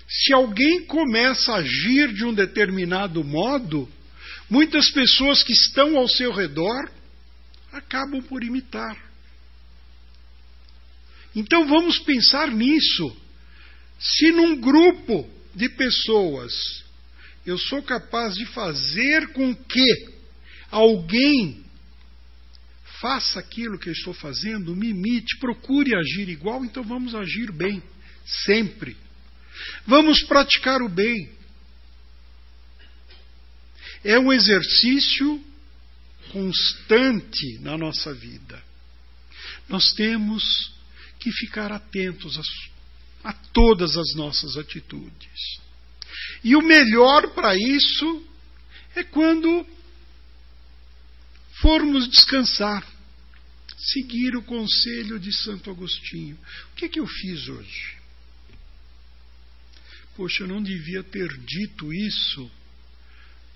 Se 0.08 0.32
alguém 0.32 0.86
começa 0.86 1.52
a 1.52 1.56
agir 1.56 2.12
de 2.14 2.24
um 2.24 2.32
determinado 2.32 3.22
modo, 3.24 3.90
muitas 4.48 4.90
pessoas 4.90 5.42
que 5.42 5.52
estão 5.52 5.96
ao 5.96 6.08
seu 6.08 6.32
redor 6.32 6.88
acabam 7.72 8.22
por 8.22 8.42
imitar. 8.42 8.96
Então 11.34 11.66
vamos 11.66 11.98
pensar 11.98 12.50
nisso. 12.50 13.14
Se 13.98 14.30
num 14.30 14.58
grupo 14.58 15.35
de 15.56 15.70
pessoas, 15.70 16.84
eu 17.46 17.56
sou 17.56 17.82
capaz 17.82 18.34
de 18.34 18.44
fazer 18.46 19.32
com 19.32 19.54
que 19.54 20.08
alguém 20.70 21.64
faça 23.00 23.40
aquilo 23.40 23.78
que 23.78 23.88
eu 23.88 23.92
estou 23.92 24.12
fazendo, 24.12 24.76
me 24.76 24.90
imite, 24.90 25.38
procure 25.38 25.96
agir 25.96 26.28
igual, 26.28 26.64
então 26.64 26.84
vamos 26.84 27.14
agir 27.14 27.50
bem, 27.50 27.82
sempre. 28.44 28.96
Vamos 29.86 30.22
praticar 30.24 30.82
o 30.82 30.88
bem. 30.88 31.30
É 34.04 34.18
um 34.18 34.32
exercício 34.32 35.42
constante 36.30 37.58
na 37.60 37.78
nossa 37.78 38.12
vida. 38.12 38.62
Nós 39.68 39.92
temos 39.92 40.44
que 41.18 41.32
ficar 41.32 41.72
atentos 41.72 42.38
a 43.26 43.32
todas 43.32 43.96
as 43.96 44.14
nossas 44.14 44.56
atitudes. 44.56 45.60
E 46.44 46.54
o 46.54 46.62
melhor 46.62 47.34
para 47.34 47.56
isso 47.56 48.24
é 48.94 49.02
quando 49.02 49.66
formos 51.60 52.08
descansar, 52.08 52.86
seguir 53.76 54.36
o 54.36 54.42
conselho 54.42 55.18
de 55.18 55.32
Santo 55.32 55.68
Agostinho. 55.68 56.38
O 56.70 56.76
que, 56.76 56.84
é 56.84 56.88
que 56.88 57.00
eu 57.00 57.06
fiz 57.08 57.48
hoje? 57.48 57.96
Poxa, 60.16 60.44
eu 60.44 60.48
não 60.48 60.62
devia 60.62 61.02
ter 61.02 61.28
dito 61.38 61.92
isso 61.92 62.48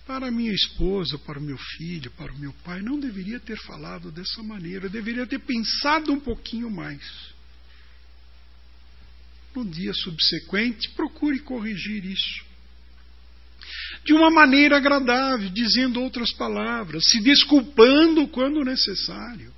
para 0.05 0.33
minha 0.33 0.53
esposa, 0.53 1.17
para 1.17 1.39
o 1.39 1.43
meu 1.43 1.57
filho, 1.77 2.11
para 2.11 2.33
o 2.33 2.39
meu 2.39 2.53
pai. 2.65 2.83
Não 2.83 2.99
deveria 2.99 3.39
ter 3.39 3.57
falado 3.59 4.11
dessa 4.11 4.43
maneira. 4.43 4.87
Eu 4.87 4.91
deveria 4.91 5.29
ter 5.29 5.39
pensado 5.39 6.13
um 6.13 6.19
pouquinho 6.19 6.69
mais 6.69 7.01
no 9.55 9.65
dia 9.65 9.93
subsequente, 9.93 10.91
procure 10.91 11.41
corrigir 11.41 12.05
isso. 12.05 12.45
De 14.05 14.13
uma 14.13 14.31
maneira 14.31 14.77
agradável, 14.77 15.51
dizendo 15.51 16.01
outras 16.01 16.33
palavras, 16.33 17.05
se 17.05 17.21
desculpando 17.21 18.29
quando 18.29 18.65
necessário. 18.65 19.53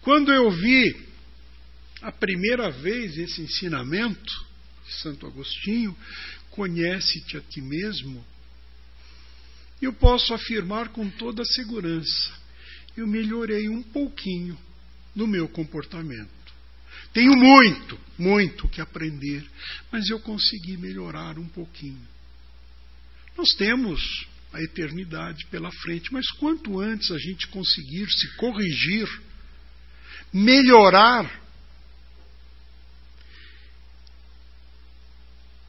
Quando 0.00 0.32
eu 0.32 0.50
vi 0.50 1.06
a 2.02 2.12
primeira 2.12 2.70
vez 2.70 3.16
esse 3.16 3.42
ensinamento 3.42 4.46
de 4.86 4.94
Santo 4.94 5.26
Agostinho, 5.26 5.96
conhece-te 6.50 7.36
a 7.36 7.40
ti 7.40 7.60
mesmo, 7.60 8.24
eu 9.80 9.92
posso 9.92 10.32
afirmar 10.32 10.88
com 10.88 11.08
toda 11.10 11.44
segurança 11.44 12.46
eu 12.96 13.06
melhorei 13.06 13.68
um 13.68 13.82
pouquinho 13.82 14.58
no 15.14 15.26
meu 15.26 15.48
comportamento. 15.48 16.35
Tenho 17.12 17.32
muito, 17.36 17.98
muito 18.18 18.68
que 18.68 18.80
aprender, 18.80 19.44
mas 19.90 20.08
eu 20.08 20.20
consegui 20.20 20.76
melhorar 20.76 21.38
um 21.38 21.48
pouquinho. 21.48 22.06
Nós 23.36 23.54
temos 23.54 24.26
a 24.52 24.62
eternidade 24.62 25.46
pela 25.46 25.70
frente, 25.70 26.12
mas 26.12 26.26
quanto 26.32 26.80
antes 26.80 27.10
a 27.10 27.18
gente 27.18 27.46
conseguir 27.48 28.08
se 28.10 28.36
corrigir, 28.36 29.08
melhorar, 30.32 31.42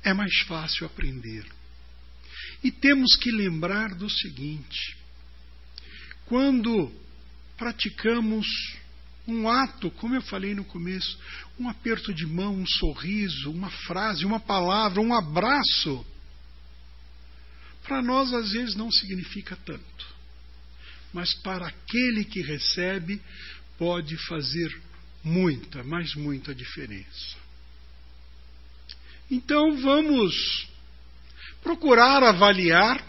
é 0.04 0.13
mais 0.13 0.34
fácil 0.47 0.86
aprender. 0.86 1.45
E 2.63 2.71
temos 2.71 3.15
que 3.17 3.30
lembrar 3.32 3.93
do 3.95 4.10
seguinte: 4.10 4.95
quando 6.26 6.91
praticamos 7.58 8.47
um 9.28 9.50
ato, 9.50 9.92
como 9.92 10.16
eu 10.16 10.22
falei 10.22 10.56
no 10.56 10.63
começo, 10.63 11.20
um 11.60 11.68
aperto 11.68 12.13
de 12.13 12.26
mão, 12.26 12.56
um 12.56 12.66
sorriso, 12.66 13.52
uma 13.52 13.70
frase, 13.70 14.26
uma 14.26 14.40
palavra, 14.40 15.02
um 15.02 15.13
abraço, 15.13 16.06
para 17.84 18.02
nós 18.02 18.34
às 18.34 18.52
vezes 18.52 18.76
não 18.76 18.90
significa 18.90 19.58
tanto. 19.66 20.18
Mas 21.13 21.34
para 21.36 21.68
aquele 21.68 22.24
que 22.26 22.42
recebe, 22.42 23.22
pode 23.78 24.18
fazer 24.28 24.82
muita, 25.24 25.84
mas 25.84 26.16
muita 26.16 26.56
diferença. 26.56 27.38
Então 29.30 29.78
vamos 29.78 30.68
procurar 31.62 32.24
avaliar 32.24 33.06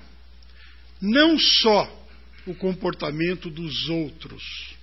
não 1.00 1.38
só 1.38 2.06
o 2.46 2.54
comportamento 2.54 3.50
dos 3.50 3.88
outros, 3.88 4.77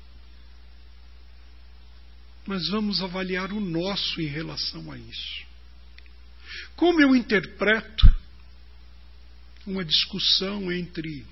mas 2.45 2.67
vamos 2.69 3.01
avaliar 3.01 3.51
o 3.51 3.60
nosso 3.60 4.21
em 4.21 4.27
relação 4.27 4.91
a 4.91 4.97
isso. 4.97 5.45
Como 6.75 7.01
eu 7.01 7.15
interpreto 7.15 8.13
uma 9.65 9.84
discussão 9.84 10.71
entre 10.71 11.25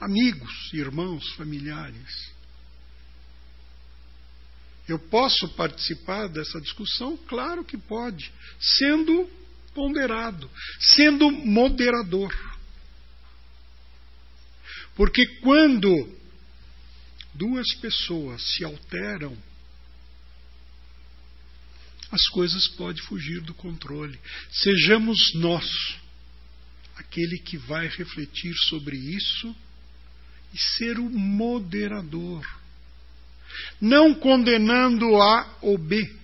amigos, 0.00 0.72
irmãos, 0.72 1.28
familiares? 1.34 2.32
Eu 4.88 4.98
posso 4.98 5.48
participar 5.50 6.28
dessa 6.28 6.60
discussão? 6.60 7.16
Claro 7.28 7.64
que 7.64 7.76
pode, 7.76 8.32
sendo 8.58 9.30
ponderado, 9.74 10.50
sendo 10.80 11.30
moderador. 11.30 12.34
Porque 14.96 15.24
quando 15.40 16.18
duas 17.34 17.72
pessoas 17.76 18.42
se 18.54 18.64
alteram, 18.64 19.36
as 22.10 22.26
coisas 22.28 22.66
podem 22.68 23.02
fugir 23.02 23.40
do 23.42 23.52
controle. 23.54 24.18
Sejamos 24.50 25.34
nós 25.34 25.98
aquele 26.96 27.38
que 27.38 27.56
vai 27.56 27.86
refletir 27.86 28.54
sobre 28.68 28.96
isso 28.96 29.54
e 30.52 30.58
ser 30.58 30.98
o 30.98 31.08
moderador. 31.10 32.44
Não 33.80 34.14
condenando 34.14 35.20
A 35.20 35.58
ou 35.60 35.76
B, 35.76 36.14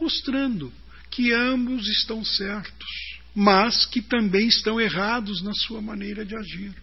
mostrando 0.00 0.72
que 1.10 1.32
ambos 1.32 1.86
estão 1.88 2.24
certos, 2.24 3.20
mas 3.34 3.86
que 3.86 4.02
também 4.02 4.48
estão 4.48 4.80
errados 4.80 5.42
na 5.42 5.52
sua 5.54 5.80
maneira 5.80 6.24
de 6.24 6.34
agir. 6.34 6.74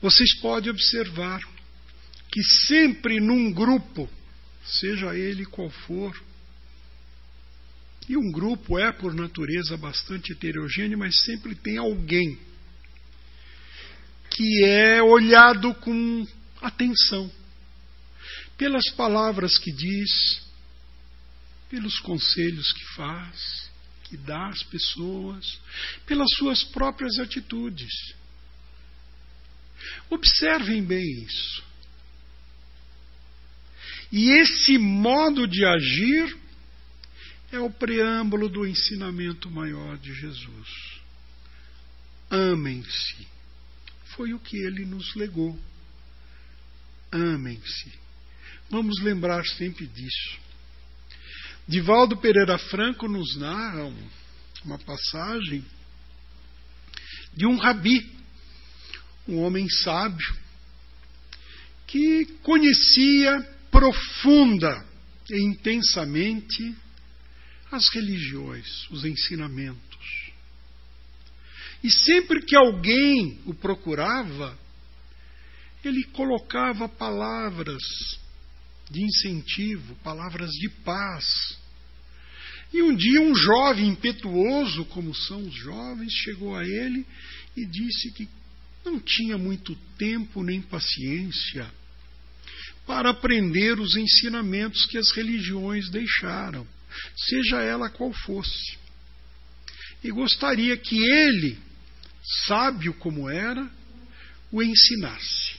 Vocês 0.00 0.34
podem 0.40 0.70
observar 0.70 1.40
que 2.30 2.42
sempre 2.66 3.20
num 3.20 3.52
grupo 3.52 4.08
seja 4.64 5.16
ele 5.16 5.44
qual 5.46 5.70
for. 5.70 6.20
E 8.08 8.16
um 8.16 8.30
grupo 8.32 8.78
é, 8.78 8.90
por 8.90 9.14
natureza, 9.14 9.76
bastante 9.76 10.32
heterogêneo, 10.32 10.98
mas 10.98 11.20
sempre 11.24 11.54
tem 11.54 11.78
alguém 11.78 12.38
que 14.30 14.64
é 14.64 15.02
olhado 15.02 15.74
com 15.74 16.26
atenção 16.60 17.30
pelas 18.56 18.90
palavras 18.90 19.58
que 19.58 19.72
diz, 19.72 20.42
pelos 21.68 21.98
conselhos 22.00 22.72
que 22.72 22.84
faz, 22.94 23.70
que 24.04 24.16
dá 24.16 24.48
às 24.48 24.62
pessoas, 24.64 25.58
pelas 26.04 26.28
suas 26.36 26.64
próprias 26.64 27.18
atitudes. 27.18 27.92
Observem 30.10 30.84
bem 30.84 31.04
isso. 31.22 31.69
E 34.12 34.30
esse 34.40 34.76
modo 34.76 35.46
de 35.46 35.64
agir 35.64 36.36
é 37.52 37.58
o 37.58 37.70
preâmbulo 37.70 38.48
do 38.48 38.66
ensinamento 38.66 39.50
maior 39.50 39.96
de 39.98 40.12
Jesus. 40.12 41.00
Amem-se. 42.28 43.26
Foi 44.16 44.32
o 44.34 44.38
que 44.38 44.56
ele 44.56 44.84
nos 44.84 45.14
legou. 45.14 45.58
Amem-se. 47.12 47.92
Vamos 48.68 49.00
lembrar 49.00 49.44
sempre 49.44 49.86
disso. 49.86 50.38
Divaldo 51.66 52.16
Pereira 52.16 52.58
Franco 52.58 53.08
nos 53.08 53.36
narra 53.36 53.92
uma 54.64 54.78
passagem 54.78 55.64
de 57.32 57.46
um 57.46 57.56
rabi, 57.56 58.10
um 59.26 59.38
homem 59.38 59.68
sábio, 59.68 60.36
que 61.86 62.26
conhecia 62.42 63.59
profunda 63.70 64.84
e 65.30 65.42
intensamente 65.42 66.74
as 67.70 67.88
religiões, 67.88 68.88
os 68.90 69.04
ensinamentos. 69.04 69.80
E 71.82 71.90
sempre 71.90 72.42
que 72.42 72.56
alguém 72.56 73.40
o 73.46 73.54
procurava, 73.54 74.58
ele 75.84 76.04
colocava 76.04 76.88
palavras 76.88 77.82
de 78.90 79.02
incentivo, 79.02 79.94
palavras 80.02 80.50
de 80.50 80.68
paz. 80.84 81.58
E 82.72 82.82
um 82.82 82.94
dia 82.94 83.20
um 83.20 83.34
jovem 83.34 83.88
impetuoso, 83.88 84.84
como 84.86 85.14
são 85.14 85.46
os 85.46 85.54
jovens, 85.54 86.12
chegou 86.12 86.56
a 86.56 86.64
ele 86.64 87.06
e 87.56 87.64
disse 87.64 88.12
que 88.12 88.28
não 88.84 89.00
tinha 89.00 89.38
muito 89.38 89.74
tempo 89.96 90.42
nem 90.42 90.60
paciência 90.60 91.70
para 92.90 93.10
aprender 93.10 93.78
os 93.78 93.96
ensinamentos 93.96 94.84
que 94.86 94.98
as 94.98 95.12
religiões 95.12 95.88
deixaram, 95.90 96.66
seja 97.16 97.62
ela 97.62 97.88
qual 97.88 98.12
fosse. 98.12 98.76
E 100.02 100.10
gostaria 100.10 100.76
que 100.76 100.96
ele, 100.96 101.56
sábio 102.48 102.92
como 102.94 103.30
era, 103.30 103.70
o 104.50 104.60
ensinasse. 104.60 105.54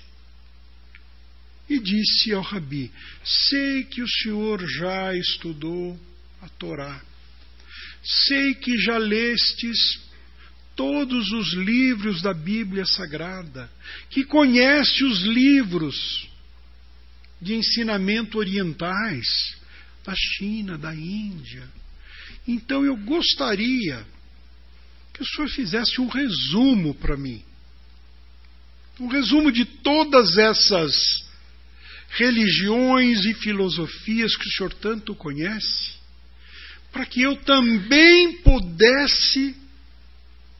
E 1.69 1.79
disse 1.79 2.33
ao 2.33 2.41
Rabi: 2.41 2.91
Sei 3.23 3.85
que 3.85 4.01
o 4.01 4.09
senhor 4.09 4.67
já 4.67 5.15
estudou 5.15 5.97
a 6.41 6.49
Torá, 6.49 7.01
sei 8.03 8.55
que 8.55 8.77
já 8.77 8.97
lestes 8.97 10.01
todos 10.75 11.31
os 11.31 11.53
livros 11.53 12.21
da 12.21 12.33
Bíblia 12.33 12.85
Sagrada, 12.85 13.71
que 14.09 14.25
conhece 14.25 15.05
os 15.05 15.21
livros 15.21 16.29
de 17.41 17.55
ensinamento 17.55 18.37
orientais, 18.37 19.27
da 20.05 20.13
China, 20.15 20.77
da 20.77 20.93
Índia. 20.93 21.67
Então 22.47 22.85
eu 22.85 22.95
gostaria 22.97 24.05
que 25.13 25.21
o 25.21 25.25
senhor 25.25 25.49
fizesse 25.49 25.99
um 25.99 26.07
resumo 26.07 26.93
para 26.95 27.17
mim. 27.17 27.43
Um 28.99 29.07
resumo 29.07 29.51
de 29.51 29.65
todas 29.65 30.37
essas 30.37 30.93
religiões 32.09 33.25
e 33.25 33.33
filosofias 33.35 34.35
que 34.35 34.47
o 34.47 34.51
senhor 34.51 34.73
tanto 34.75 35.15
conhece, 35.15 35.93
para 36.91 37.05
que 37.05 37.21
eu 37.21 37.35
também 37.37 38.41
pudesse 38.41 39.55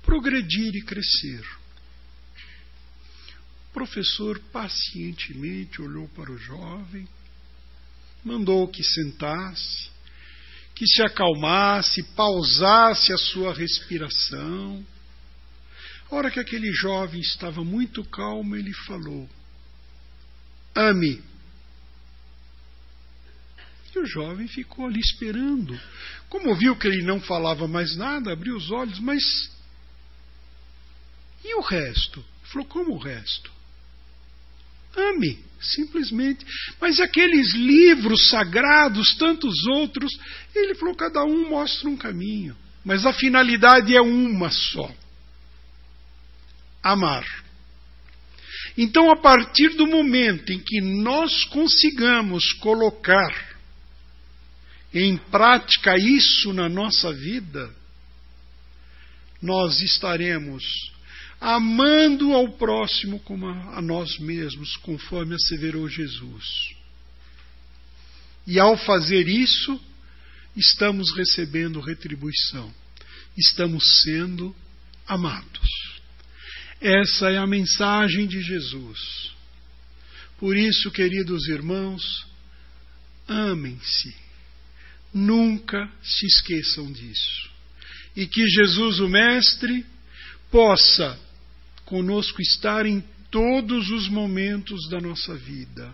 progredir 0.04 0.76
e 0.76 0.82
crescer. 0.82 1.61
O 3.72 3.74
professor 3.74 4.38
pacientemente 4.52 5.82
olhou 5.82 6.06
para 6.10 6.30
o 6.30 6.38
jovem, 6.38 7.08
mandou 8.22 8.68
que 8.68 8.84
sentasse, 8.84 9.90
que 10.76 10.86
se 10.86 11.02
acalmasse, 11.02 12.04
pausasse 12.14 13.14
a 13.14 13.18
sua 13.18 13.54
respiração. 13.54 14.86
A 16.10 16.16
hora 16.16 16.30
que 16.30 16.40
aquele 16.40 16.70
jovem 16.74 17.22
estava 17.22 17.64
muito 17.64 18.04
calmo, 18.04 18.58
ele 18.58 18.74
falou: 18.74 19.30
Ame. 20.76 21.24
E 23.96 24.00
o 24.00 24.06
jovem 24.06 24.50
ficou 24.50 24.86
ali 24.86 25.00
esperando. 25.00 25.80
Como 26.28 26.56
viu 26.56 26.76
que 26.76 26.88
ele 26.88 27.04
não 27.04 27.22
falava 27.22 27.70
mais 27.70 27.96
nada, 27.96 28.34
abriu 28.34 28.58
os 28.58 28.70
olhos, 28.70 29.00
mas. 29.00 29.24
E 31.46 31.56
o 31.56 31.62
resto? 31.62 32.24
falou: 32.52 32.68
como 32.68 32.94
o 32.94 32.98
resto? 32.98 33.52
Ame, 34.96 35.40
simplesmente. 35.60 36.46
Mas 36.80 37.00
aqueles 37.00 37.54
livros 37.54 38.30
sagrados, 38.30 39.16
tantos 39.18 39.66
outros, 39.68 40.12
ele 40.56 40.76
falou: 40.76 40.96
cada 40.96 41.24
um 41.24 41.50
mostra 41.50 41.90
um 41.90 41.98
caminho. 41.98 42.56
Mas 42.84 43.06
a 43.06 43.14
finalidade 43.14 43.96
é 43.96 44.02
uma 44.02 44.50
só: 44.50 44.94
amar. 46.84 47.26
Então, 48.78 49.12
a 49.12 49.18
partir 49.18 49.70
do 49.76 49.86
momento 49.86 50.52
em 50.52 50.60
que 50.60 50.82
nós 50.82 51.44
consigamos 51.46 52.54
colocar 52.54 53.52
em 54.94 55.18
prática 55.18 55.96
isso 55.98 56.54
na 56.54 56.70
nossa 56.70 57.14
vida, 57.14 57.74
nós 59.42 59.82
estaremos 59.82 60.64
amando 61.42 62.34
ao 62.34 62.50
próximo 62.50 63.20
como 63.22 63.48
a 63.48 63.82
nós 63.82 64.20
mesmos, 64.20 64.78
conforme 64.78 65.34
asseverou 65.34 65.90
Jesus. 65.90 66.76
E 68.46 68.60
ao 68.60 68.78
fazer 68.78 69.28
isso, 69.28 69.82
estamos 70.56 71.12
recebendo 71.16 71.80
retribuição, 71.80 72.72
estamos 73.36 74.04
sendo 74.04 74.56
amados. 75.08 76.00
Essa 76.80 77.32
é 77.32 77.38
a 77.38 77.48
mensagem 77.48 78.28
de 78.28 78.40
Jesus. 78.42 79.32
Por 80.38 80.56
isso, 80.56 80.92
queridos 80.92 81.48
irmãos, 81.48 82.28
amem-se. 83.28 84.16
Nunca 85.12 85.92
se 86.04 86.26
esqueçam 86.28 86.92
disso. 86.92 87.50
E 88.16 88.28
que 88.28 88.46
Jesus, 88.48 89.00
o 89.00 89.08
Mestre, 89.08 89.86
possa 90.50 91.20
conosco 91.92 92.42
estar 92.42 92.86
em 92.86 93.04
todos 93.30 93.90
os 93.90 94.08
momentos 94.08 94.90
da 94.90 95.02
nossa 95.02 95.36
vida, 95.36 95.94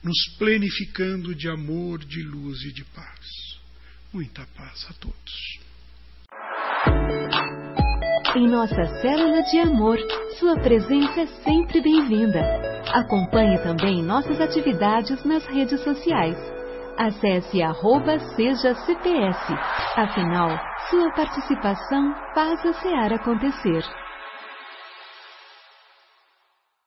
nos 0.00 0.16
plenificando 0.38 1.34
de 1.34 1.48
amor, 1.48 1.98
de 1.98 2.22
luz 2.22 2.62
e 2.62 2.72
de 2.72 2.84
paz. 2.84 3.58
Muita 4.12 4.46
paz 4.56 4.86
a 4.88 4.92
todos. 5.00 5.58
Em 8.36 8.48
nossa 8.48 8.84
célula 9.00 9.42
de 9.42 9.58
amor, 9.58 9.98
sua 10.38 10.60
presença 10.60 11.22
é 11.22 11.26
sempre 11.42 11.82
bem-vinda. 11.82 12.40
Acompanhe 12.92 13.58
também 13.64 14.00
nossas 14.00 14.40
atividades 14.40 15.24
nas 15.24 15.44
redes 15.46 15.80
sociais. 15.82 16.36
Acesse 16.96 17.60
arroba 17.60 18.16
seja 18.36 18.76
CPS. 18.76 19.52
Afinal, 19.96 20.56
sua 20.88 21.10
participação 21.14 22.14
faz 22.32 22.64
a 22.64 22.72
SEAR 22.74 23.12
acontecer. 23.14 24.01